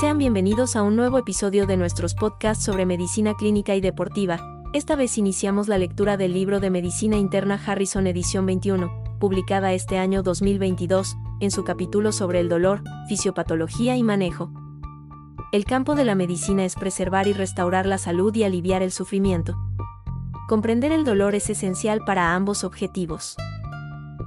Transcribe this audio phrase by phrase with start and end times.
[0.00, 4.40] Sean bienvenidos a un nuevo episodio de nuestros podcasts sobre medicina clínica y deportiva.
[4.72, 9.98] Esta vez iniciamos la lectura del libro de Medicina Interna Harrison Edición 21, publicada este
[9.98, 14.50] año 2022, en su capítulo sobre el dolor, fisiopatología y manejo.
[15.52, 19.58] El campo de la medicina es preservar y restaurar la salud y aliviar el sufrimiento.
[20.48, 23.36] Comprender el dolor es esencial para ambos objetivos.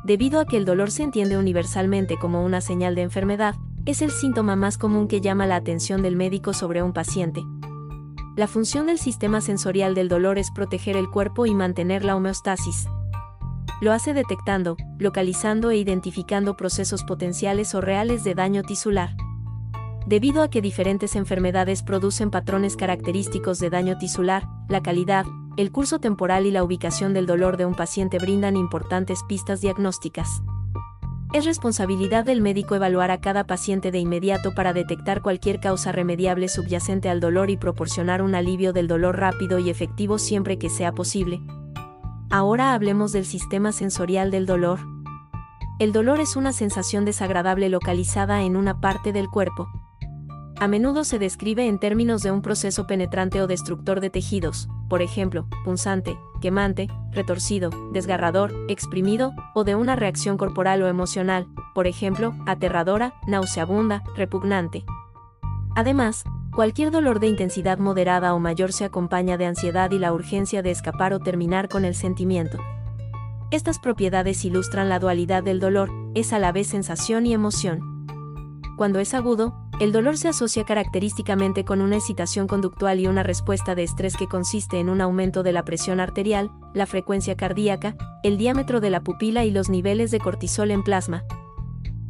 [0.04, 3.56] Debido a que el dolor se entiende universalmente como una señal de enfermedad,
[3.86, 7.44] es el síntoma más común que llama la atención del médico sobre un paciente.
[8.36, 12.88] La función del sistema sensorial del dolor es proteger el cuerpo y mantener la homeostasis.
[13.82, 19.16] Lo hace detectando, localizando e identificando procesos potenciales o reales de daño tisular.
[20.08, 25.26] Debido a que diferentes enfermedades producen patrones característicos de daño tisular, la calidad,
[25.58, 30.42] el curso temporal y la ubicación del dolor de un paciente brindan importantes pistas diagnósticas.
[31.34, 36.48] Es responsabilidad del médico evaluar a cada paciente de inmediato para detectar cualquier causa remediable
[36.48, 40.92] subyacente al dolor y proporcionar un alivio del dolor rápido y efectivo siempre que sea
[40.92, 41.42] posible.
[42.30, 44.80] Ahora hablemos del sistema sensorial del dolor.
[45.80, 49.68] El dolor es una sensación desagradable localizada en una parte del cuerpo.
[50.60, 55.02] A menudo se describe en términos de un proceso penetrante o destructor de tejidos, por
[55.02, 62.36] ejemplo, punzante, quemante, retorcido, desgarrador, exprimido, o de una reacción corporal o emocional, por ejemplo,
[62.46, 64.86] aterradora, nauseabunda, repugnante.
[65.76, 70.62] Además, cualquier dolor de intensidad moderada o mayor se acompaña de ansiedad y la urgencia
[70.62, 72.60] de escapar o terminar con el sentimiento.
[73.50, 78.06] Estas propiedades ilustran la dualidad del dolor, es a la vez sensación y emoción.
[78.78, 83.76] Cuando es agudo, el dolor se asocia característicamente con una excitación conductual y una respuesta
[83.76, 88.38] de estrés que consiste en un aumento de la presión arterial, la frecuencia cardíaca, el
[88.38, 91.24] diámetro de la pupila y los niveles de cortisol en plasma.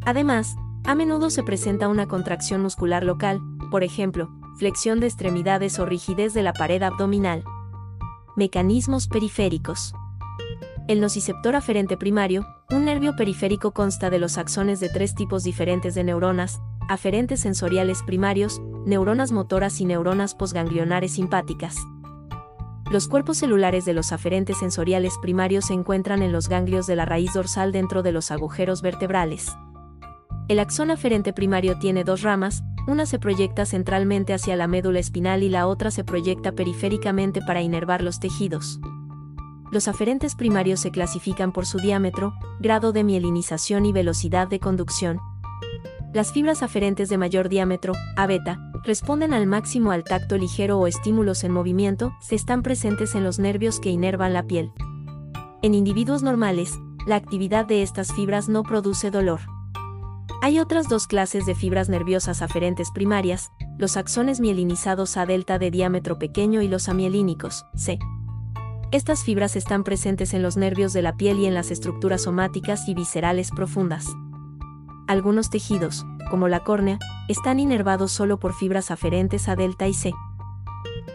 [0.05, 3.39] Además, a menudo se presenta una contracción muscular local,
[3.71, 7.43] por ejemplo, flexión de extremidades o rigidez de la pared abdominal.
[8.35, 9.93] Mecanismos periféricos.
[10.89, 15.95] El nociceptor aferente primario, un nervio periférico consta de los axones de tres tipos diferentes
[15.95, 21.77] de neuronas, aferentes sensoriales primarios, neuronas motoras y neuronas posganglionares simpáticas.
[22.91, 27.05] Los cuerpos celulares de los aferentes sensoriales primarios se encuentran en los ganglios de la
[27.05, 29.55] raíz dorsal dentro de los agujeros vertebrales.
[30.47, 35.41] El axón aferente primario tiene dos ramas, una se proyecta centralmente hacia la médula espinal
[35.41, 38.79] y la otra se proyecta periféricamente para inervar los tejidos
[39.73, 45.19] los aferentes primarios se clasifican por su diámetro, grado de mielinización y velocidad de conducción.
[46.13, 50.85] Las fibras aferentes de mayor diámetro, A beta, responden al máximo al tacto ligero o
[50.85, 54.71] estímulos en movimiento, se están presentes en los nervios que inervan la piel.
[55.63, 59.39] En individuos normales, la actividad de estas fibras no produce dolor.
[60.43, 65.71] Hay otras dos clases de fibras nerviosas aferentes primarias, los axones mielinizados A delta de
[65.71, 67.97] diámetro pequeño y los amielínicos, C.
[68.91, 72.87] Estas fibras están presentes en los nervios de la piel y en las estructuras somáticas
[72.87, 74.13] y viscerales profundas.
[75.07, 76.97] Algunos tejidos, como la córnea,
[77.27, 80.13] están inervados solo por fibras aferentes a delta y C.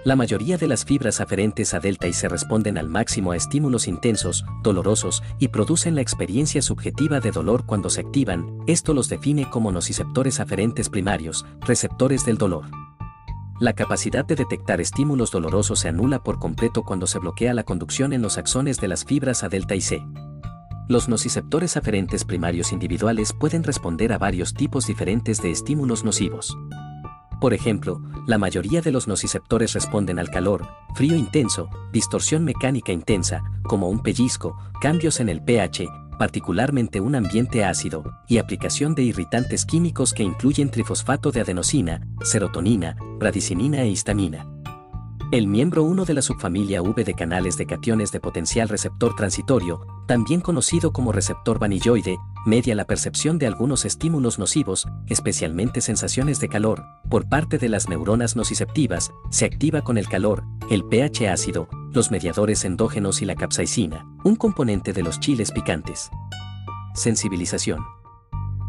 [0.04, 3.88] La mayoría de las fibras aferentes a delta y C responden al máximo a estímulos
[3.88, 9.48] intensos, dolorosos, y producen la experiencia subjetiva de dolor cuando se activan, esto los define
[9.48, 12.66] como nociceptores aferentes primarios, receptores del dolor.
[13.59, 18.12] La capacidad de detectar estímulos dolorosos se anula por completo cuando se bloquea la conducción
[18.12, 20.04] en los axones de las fibras A delta y C.
[20.88, 26.56] Los nociceptores aferentes primarios individuales pueden responder a varios tipos diferentes de estímulos nocivos.
[27.43, 33.43] Por ejemplo, la mayoría de los nociceptores responden al calor, frío intenso, distorsión mecánica intensa,
[33.65, 35.87] como un pellizco, cambios en el pH,
[36.19, 42.97] particularmente un ambiente ácido, y aplicación de irritantes químicos que incluyen trifosfato de adenosina, serotonina,
[43.21, 44.57] radicinina e histamina.
[45.31, 49.87] El miembro 1 de la subfamilia V de canales de cationes de potencial receptor transitorio,
[50.06, 52.16] también conocido como receptor vanilloide,
[52.47, 57.91] media la percepción de algunos estímulos nocivos, especialmente sensaciones de calor, por parte de las
[57.91, 63.34] neuronas nociceptivas, se activa con el calor, el pH ácido, los mediadores endógenos y la
[63.34, 66.09] capsaicina, un componente de los chiles picantes.
[66.95, 67.97] Sensibilización.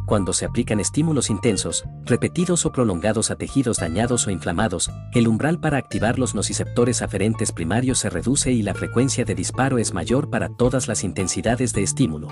[0.10, 5.60] Cuando se aplican estímulos intensos, repetidos o prolongados a tejidos dañados o inflamados, el umbral
[5.60, 10.32] para activar los nociceptores aferentes primarios se reduce y la frecuencia de disparo es mayor
[10.32, 12.28] para todas las intensidades de estímulo.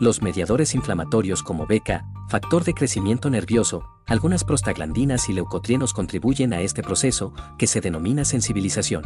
[0.00, 6.60] Los mediadores inflamatorios como beca, factor de crecimiento nervioso, algunas prostaglandinas y leucotrienos contribuyen a
[6.60, 9.04] este proceso, que se denomina sensibilización.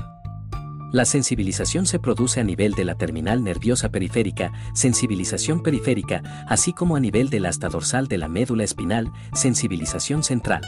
[0.93, 6.95] La sensibilización se produce a nivel de la terminal nerviosa periférica, sensibilización periférica, así como
[6.95, 10.63] a nivel del asta dorsal de la médula espinal, sensibilización central.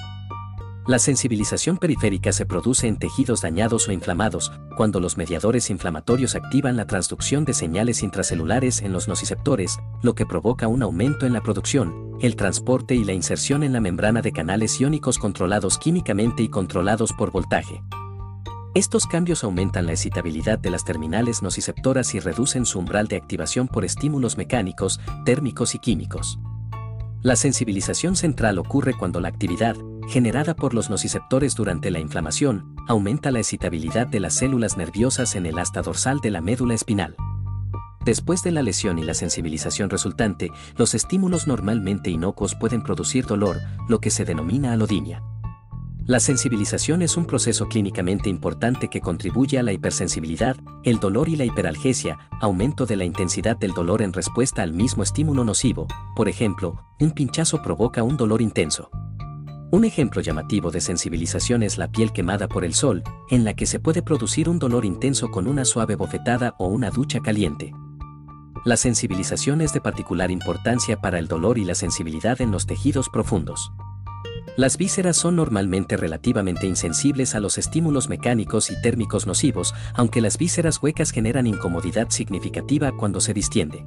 [0.89, 6.77] La sensibilización periférica se produce en tejidos dañados o inflamados, cuando los mediadores inflamatorios activan
[6.77, 11.43] la transducción de señales intracelulares en los nociceptores, lo que provoca un aumento en la
[11.43, 16.49] producción, el transporte y la inserción en la membrana de canales iónicos controlados químicamente y
[16.49, 17.83] controlados por voltaje.
[18.79, 23.67] Estos cambios aumentan la excitabilidad de las terminales nociceptoras y reducen su umbral de activación
[23.67, 26.39] por estímulos mecánicos, térmicos y químicos.
[27.21, 29.75] La sensibilización central ocurre cuando la actividad,
[30.09, 35.47] generada por los nociceptores durante la inflamación, aumenta la excitabilidad de las células nerviosas en
[35.47, 37.17] el asta dorsal de la médula espinal.
[38.05, 43.57] Después de la lesión y la sensibilización resultante, los estímulos normalmente inocuos pueden producir dolor,
[43.89, 45.21] lo que se denomina alodinia.
[46.09, 51.37] La sensibilización es un proceso clínicamente importante que contribuye a la hipersensibilidad, el dolor y
[51.37, 56.31] la hiperalgesia, aumento de la intensidad del dolor en respuesta al mismo estímulo nocivo, por
[56.31, 58.89] ejemplo, un pinchazo provoca un dolor intenso.
[59.71, 63.67] Un ejemplo llamativo de sensibilización es la piel quemada por el sol, en la que
[63.67, 67.75] se puede producir un dolor intenso con una suave bofetada o una ducha caliente.
[68.65, 73.11] La sensibilización es de particular importancia para el dolor y la sensibilidad en los tejidos
[73.11, 73.73] profundos.
[74.59, 80.37] Las vísceras son normalmente relativamente insensibles a los estímulos mecánicos y térmicos nocivos, aunque las
[80.37, 83.87] vísceras huecas generan incomodidad significativa cuando se distiende.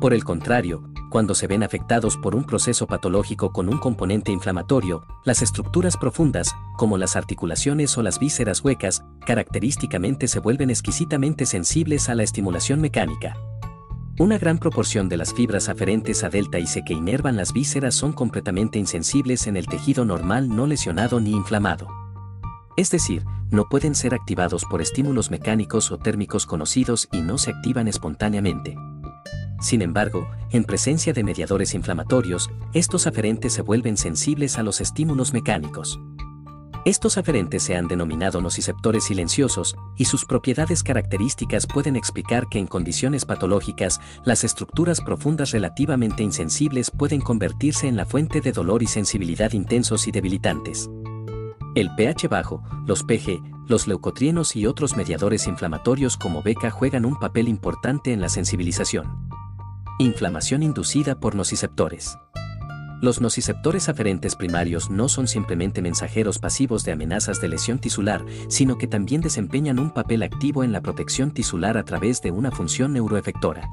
[0.00, 5.04] Por el contrario, cuando se ven afectados por un proceso patológico con un componente inflamatorio,
[5.26, 12.08] las estructuras profundas, como las articulaciones o las vísceras huecas, característicamente se vuelven exquisitamente sensibles
[12.08, 13.36] a la estimulación mecánica.
[14.18, 17.94] Una gran proporción de las fibras aferentes a delta y C que inervan las vísceras
[17.94, 21.88] son completamente insensibles en el tejido normal no lesionado ni inflamado.
[22.76, 27.52] Es decir, no pueden ser activados por estímulos mecánicos o térmicos conocidos y no se
[27.52, 28.76] activan espontáneamente.
[29.60, 35.32] Sin embargo, en presencia de mediadores inflamatorios, estos aferentes se vuelven sensibles a los estímulos
[35.32, 35.98] mecánicos.
[36.84, 42.66] Estos aferentes se han denominado nociceptores silenciosos, y sus propiedades características pueden explicar que en
[42.66, 48.88] condiciones patológicas, las estructuras profundas relativamente insensibles pueden convertirse en la fuente de dolor y
[48.88, 50.90] sensibilidad intensos y debilitantes.
[51.76, 57.16] El pH bajo, los PG, los leucotrienos y otros mediadores inflamatorios como beca juegan un
[57.16, 59.28] papel importante en la sensibilización.
[60.00, 62.18] Inflamación inducida por nociceptores.
[63.02, 68.78] Los nociceptores aferentes primarios no son simplemente mensajeros pasivos de amenazas de lesión tisular, sino
[68.78, 72.92] que también desempeñan un papel activo en la protección tisular a través de una función
[72.92, 73.68] neuroefectora.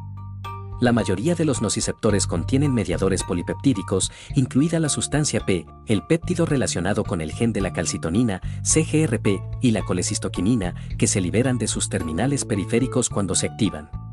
[0.82, 7.04] La mayoría de los nociceptores contienen mediadores polipeptídicos, incluida la sustancia P, el péptido relacionado
[7.04, 9.28] con el gen de la calcitonina, CGRP,
[9.62, 14.09] y la colecistoquinina, que se liberan de sus terminales periféricos cuando se activan.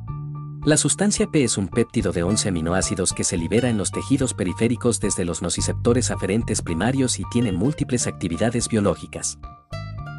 [0.66, 4.34] La sustancia P es un péptido de 11 aminoácidos que se libera en los tejidos
[4.34, 9.38] periféricos desde los nociceptores aferentes primarios y tiene múltiples actividades biológicas.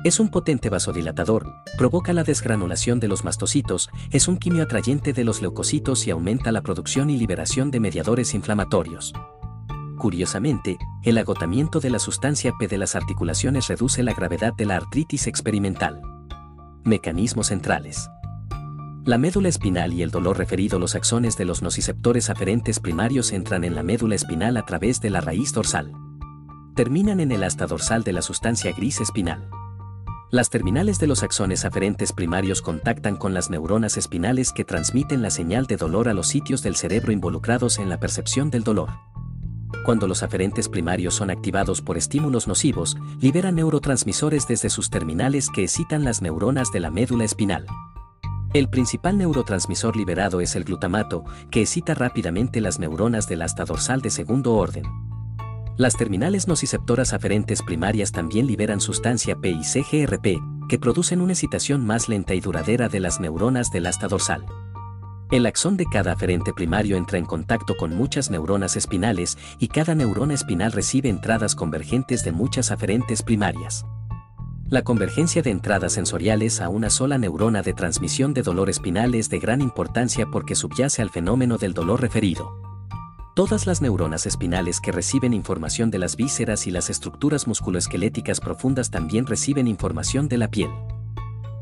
[0.05, 5.25] Es un potente vasodilatador, provoca la desgranulación de los mastocitos, es un quimio atrayente de
[5.25, 9.11] los leucocitos y aumenta la producción y liberación de mediadores inflamatorios.
[9.97, 14.77] Curiosamente, el agotamiento de la sustancia P de las articulaciones reduce la gravedad de la
[14.77, 16.01] artritis experimental.
[16.85, 18.09] Mecanismos centrales.
[19.07, 23.63] La médula espinal y el dolor referido los axones de los nociceptores aferentes primarios entran
[23.63, 25.93] en la médula espinal a través de la raíz dorsal.
[26.75, 29.49] Terminan en el asta dorsal de la sustancia gris espinal.
[30.29, 35.29] Las terminales de los axones aferentes primarios contactan con las neuronas espinales que transmiten la
[35.29, 38.89] señal de dolor a los sitios del cerebro involucrados en la percepción del dolor.
[39.85, 45.63] Cuando los aferentes primarios son activados por estímulos nocivos, liberan neurotransmisores desde sus terminales que
[45.63, 47.67] excitan las neuronas de la médula espinal.
[48.53, 54.01] El principal neurotransmisor liberado es el glutamato, que excita rápidamente las neuronas del asta dorsal
[54.01, 54.83] de segundo orden.
[55.75, 60.39] Las terminales nociceptoras aferentes primarias también liberan sustancia P y CGRP,
[60.69, 64.45] que producen una excitación más lenta y duradera de las neuronas del asta dorsal.
[65.29, 69.93] El axón de cada aferente primario entra en contacto con muchas neuronas espinales y cada
[69.93, 73.85] neurona espinal recibe entradas convergentes de muchas aferentes primarias.
[74.69, 79.29] La convergencia de entradas sensoriales a una sola neurona de transmisión de dolor espinal es
[79.29, 82.51] de gran importancia porque subyace al fenómeno del dolor referido.
[83.33, 88.91] Todas las neuronas espinales que reciben información de las vísceras y las estructuras musculoesqueléticas profundas
[88.91, 90.69] también reciben información de la piel.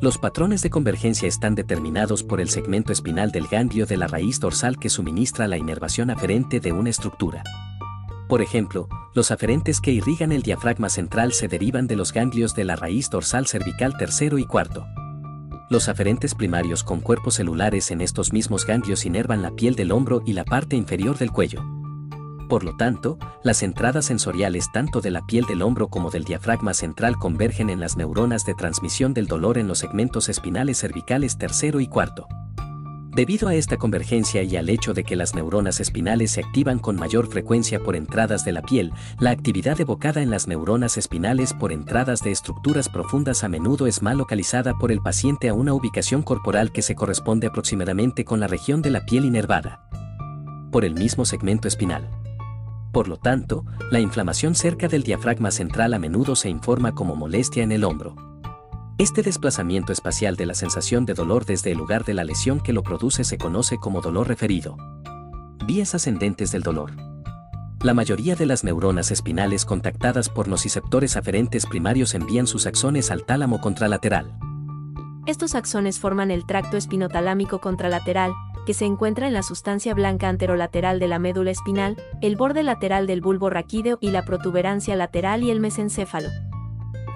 [0.02, 4.40] Los patrones de convergencia están determinados por el segmento espinal del ganglio de la raíz
[4.40, 7.44] dorsal que suministra la inervación aferente de una estructura.
[8.28, 12.66] Por ejemplo, los aferentes que irrigan el diafragma central se derivan de los ganglios de
[12.66, 14.86] la raíz dorsal cervical tercero y cuarto.
[15.70, 20.22] Los aferentes primarios con cuerpos celulares en estos mismos ganglios inervan la piel del hombro
[20.26, 21.64] y la parte inferior del cuello.
[22.50, 26.74] Por lo tanto, las entradas sensoriales tanto de la piel del hombro como del diafragma
[26.74, 31.80] central convergen en las neuronas de transmisión del dolor en los segmentos espinales cervicales tercero
[31.80, 32.28] y cuarto.
[33.16, 36.98] Debido a esta convergencia y al hecho de que las neuronas espinales se activan con
[36.98, 41.72] mayor frecuencia por entradas de la piel, la actividad evocada en las neuronas espinales por
[41.72, 46.24] entradas de estructuras profundas a menudo es mal localizada por el paciente a una ubicación
[46.24, 49.88] corporal que se corresponde aproximadamente con la región de la piel inervada
[50.74, 52.10] por el mismo segmento espinal.
[52.92, 57.64] Por lo tanto, la inflamación cerca del diafragma central a menudo se informa como molestia
[57.64, 58.35] en el hombro.
[58.98, 62.72] Este desplazamiento espacial de la sensación de dolor desde el lugar de la lesión que
[62.72, 64.78] lo produce se conoce como dolor referido.
[65.66, 66.94] Vías ascendentes del dolor.
[67.84, 73.26] La mayoría de las neuronas espinales contactadas por nociceptores aferentes primarios envían sus axones al
[73.26, 74.34] tálamo contralateral.
[75.26, 78.32] Estos axones forman el tracto espinotalámico contralateral,
[78.66, 83.08] que se encuentra en la sustancia blanca anterolateral de la médula espinal, el borde lateral
[83.08, 86.30] del bulbo raquídeo y la protuberancia lateral y el mesencéfalo.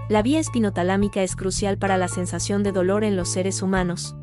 [0.10, 4.16] La vía espinotalámica es crucial para la sensación de dolor en los seres humanos.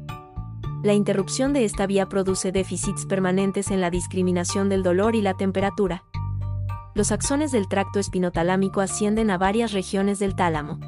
[0.83, 5.35] La interrupción de esta vía produce déficits permanentes en la discriminación del dolor y la
[5.35, 6.03] temperatura.
[6.97, 10.81] Los axones del tracto espinotalámico ascienden a varias regiones del tálamo.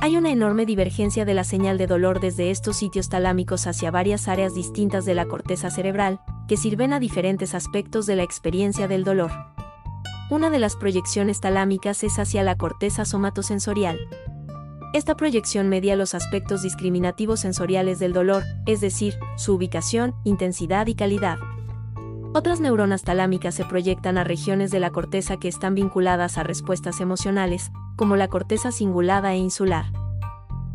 [0.00, 4.28] Hay una enorme divergencia de la señal de dolor desde estos sitios talámicos hacia varias
[4.28, 9.04] áreas distintas de la corteza cerebral, que sirven a diferentes aspectos de la experiencia del
[9.04, 9.30] dolor.
[10.28, 13.96] Una de las proyecciones talámicas es hacia la corteza somatosensorial.
[14.92, 20.96] Esta proyección media los aspectos discriminativos sensoriales del dolor, es decir, su ubicación, intensidad y
[20.96, 21.38] calidad.
[22.34, 27.00] Otras neuronas talámicas se proyectan a regiones de la corteza que están vinculadas a respuestas
[27.00, 29.86] emocionales, como la corteza cingulada e insular.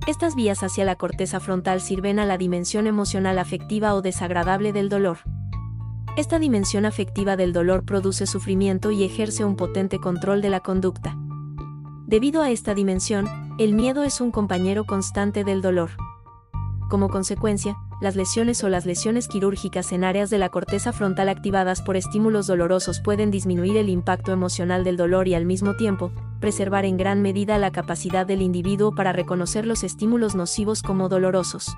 [0.07, 4.87] Estas vías hacia la corteza frontal sirven a la dimensión emocional afectiva o desagradable del
[4.87, 5.17] dolor.
[6.17, 11.15] Esta dimensión afectiva del dolor produce sufrimiento y ejerce un potente control de la conducta.
[12.05, 15.91] Debido a esta dimensión, el miedo es un compañero constante del dolor.
[16.89, 21.81] Como consecuencia, las lesiones o las lesiones quirúrgicas en áreas de la corteza frontal activadas
[21.81, 26.83] por estímulos dolorosos pueden disminuir el impacto emocional del dolor y al mismo tiempo, preservar
[26.83, 31.73] en gran medida la capacidad del individuo para reconocer los estímulos nocivos como dolorosos.